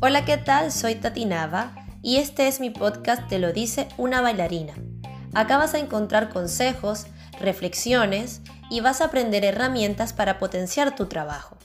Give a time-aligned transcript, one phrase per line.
[0.00, 0.70] Hola, ¿qué tal?
[0.70, 4.74] Soy Tati Nava y este es mi podcast Te lo dice una bailarina.
[5.32, 7.06] Acá vas a encontrar consejos,
[7.40, 11.56] reflexiones y vas a aprender herramientas para potenciar tu trabajo.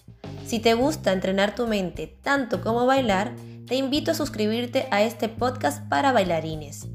[0.45, 3.35] Si te gusta entrenar tu mente tanto como bailar,
[3.67, 6.87] te invito a suscribirte a este podcast para bailarines.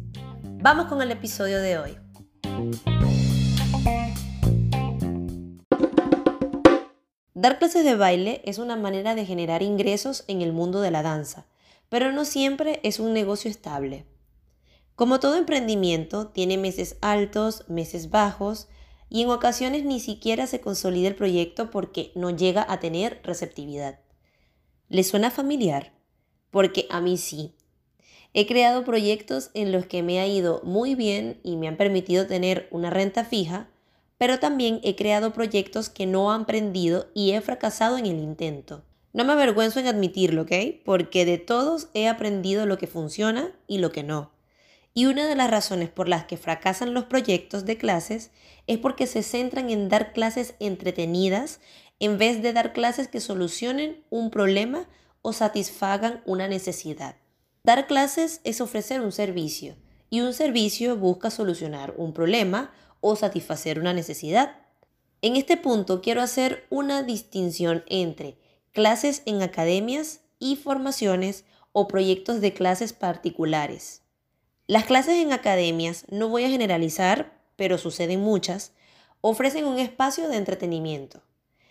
[0.43, 2.04] Vamos con el episodio de hoy.
[7.45, 11.03] Dar clases de baile es una manera de generar ingresos en el mundo de la
[11.03, 11.45] danza,
[11.91, 14.07] pero no siempre es un negocio estable.
[14.95, 18.69] Como todo emprendimiento, tiene meses altos, meses bajos,
[19.11, 24.01] y en ocasiones ni siquiera se consolida el proyecto porque no llega a tener receptividad.
[24.89, 25.93] ¿Le suena familiar?
[26.51, 27.57] Porque a mí sí.
[28.33, 32.27] He creado proyectos en los que me ha ido muy bien y me han permitido
[32.27, 33.69] tener una renta fija,
[34.25, 38.83] pero también he creado proyectos que no han prendido y he fracasado en el intento.
[39.13, 40.53] No me avergüenzo en admitirlo, ¿ok?
[40.83, 44.31] Porque de todos he aprendido lo que funciona y lo que no.
[44.95, 48.31] Y una de las razones por las que fracasan los proyectos de clases
[48.67, 51.61] es porque se centran en dar clases entretenidas
[52.01, 54.89] en vez de dar clases que solucionen un problema
[55.21, 57.17] o satisfagan una necesidad.
[57.63, 59.77] Dar clases es ofrecer un servicio
[60.09, 62.73] y un servicio busca solucionar un problema
[63.07, 64.57] o satisfacer una necesidad.
[65.21, 68.39] En este punto quiero hacer una distinción entre
[68.73, 74.01] clases en academias y formaciones o proyectos de clases particulares.
[74.67, 78.73] Las clases en academias, no voy a generalizar, pero suceden muchas,
[79.21, 81.21] ofrecen un espacio de entretenimiento.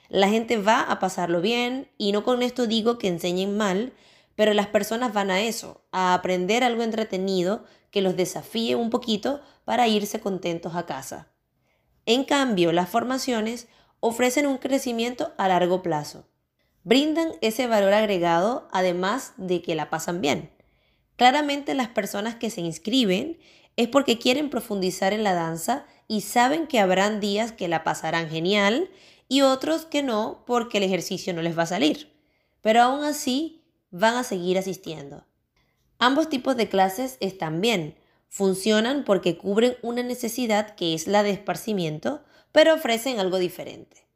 [0.10, 3.94] La gente va a pasarlo bien y no con esto digo que enseñen mal,
[4.36, 9.40] pero las personas van a eso, a aprender algo entretenido que los desafíe un poquito
[9.66, 11.28] para irse contentos a casa.
[12.08, 13.68] En cambio, las formaciones
[14.00, 16.28] ofrecen un crecimiento a largo plazo.
[16.84, 20.50] Brindan ese valor agregado además de que la pasan bien.
[21.18, 23.38] Claramente las personas que se inscriben
[23.78, 28.28] es porque quieren profundizar en la danza y saben que habrán días que la pasarán
[28.28, 28.90] genial
[29.28, 32.12] y otros que no porque el ejercicio no les va a salir.
[32.62, 33.62] Pero aún así
[33.92, 35.28] van a seguir asistiendo.
[36.00, 37.96] Ambos tipos de clases están bien,
[38.30, 44.08] funcionan porque cubren una necesidad que es la de esparcimiento, pero ofrecen algo diferente.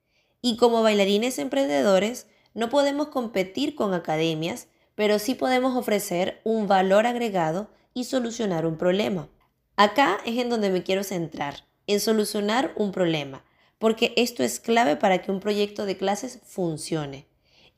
[0.42, 4.68] Y como bailarines emprendedores, no podemos competir con academias
[4.98, 9.30] pero sí podemos ofrecer un valor agregado y solucionar un problema.
[9.76, 13.46] Acá es en donde me quiero centrar, en solucionar un problema,
[13.78, 17.27] porque esto es clave para que un proyecto de clases funcione.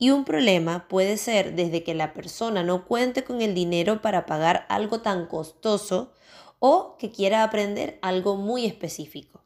[0.02, 4.26] Y un problema puede ser desde que la persona no cuente con el dinero para
[4.26, 6.14] pagar algo tan costoso
[6.60, 9.44] o que quiera aprender algo muy específico.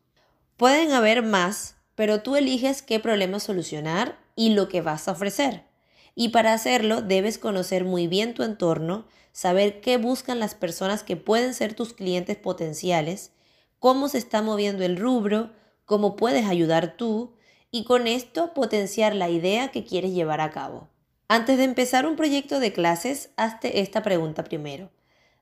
[0.56, 5.66] Pueden haber más, pero tú eliges qué problema solucionar y lo que vas a ofrecer.
[6.13, 11.18] Y para hacerlo debes conocer muy bien tu entorno, saber qué buscan las personas que
[11.18, 13.31] pueden ser tus clientes potenciales,
[13.80, 15.52] cómo se está moviendo el rubro,
[15.86, 17.34] cómo puedes ayudar tú
[17.76, 20.90] y con esto potenciar la idea que quieres llevar a cabo.
[21.28, 24.92] Antes de empezar un proyecto de clases, hazte esta pregunta primero.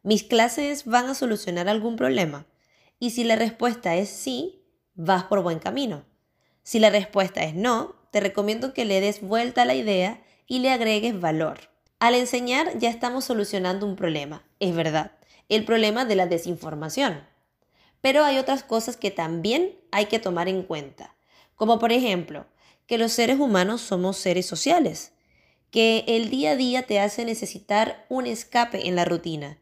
[0.01, 2.45] ¿Mis clases van a solucionar algún problema?
[2.99, 4.63] Y si la respuesta es sí,
[4.95, 6.05] vas por buen camino.
[6.63, 10.59] Si la respuesta es no, te recomiendo que le des vuelta a la idea y
[10.59, 11.59] le agregues valor.
[11.99, 15.11] Al enseñar ya estamos solucionando un problema, es verdad,
[15.49, 17.27] el problema de la desinformación.
[17.99, 21.13] Pero hay otras cosas que también hay que tomar en cuenta,
[21.61, 22.47] como por ejemplo,
[22.87, 25.13] que los seres humanos somos seres sociales,
[25.69, 29.59] que el día a día te hace necesitar un escape en la rutina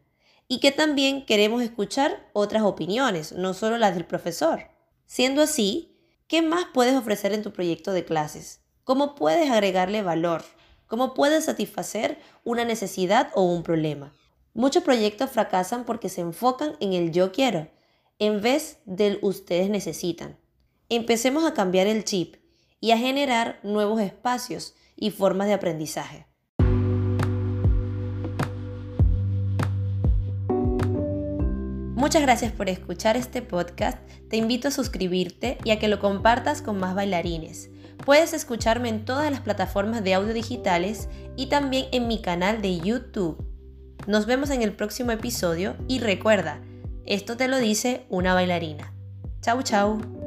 [0.48, 4.70] y que también queremos escuchar otras opiniones, no solo las del profesor.
[5.04, 5.94] Siendo así,
[6.26, 8.62] ¿qué más puedes ofrecer en tu proyecto de clases?
[8.84, 10.42] ¿Cómo puedes agregarle valor?
[10.86, 14.14] cómo puedes satisfacer una necesidad o un problema.
[14.54, 17.68] Muchos proyectos fracasan porque se enfocan en el yo quiero
[18.18, 20.40] en vez del ustedes necesitan.
[20.92, 22.34] Empecemos a cambiar el chip
[22.80, 26.26] y a generar nuevos espacios y formas de aprendizaje.
[31.94, 33.98] Muchas gracias por escuchar este podcast.
[34.28, 37.70] Te invito a suscribirte y a que lo compartas con más bailarines.
[38.04, 42.80] Puedes escucharme en todas las plataformas de audio digitales y también en mi canal de
[42.80, 43.46] YouTube.
[44.08, 46.60] Nos vemos en el próximo episodio y recuerda,
[47.06, 48.92] esto te lo dice una bailarina.
[49.40, 50.19] Chau chau.